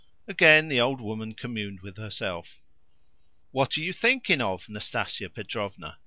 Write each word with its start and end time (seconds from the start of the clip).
Again 0.27 0.67
the 0.67 0.81
old 0.81 0.99
woman 0.99 1.35
communed 1.35 1.81
with 1.81 1.97
herself. 1.97 2.59
"What 3.51 3.77
are 3.77 3.81
you 3.81 3.93
thinking 3.93 4.41
of, 4.41 4.67
Nastasia 4.67 5.29
Petrovna?" 5.29 5.99